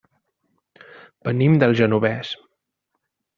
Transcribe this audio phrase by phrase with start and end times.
[1.29, 2.33] Venim del Genovés.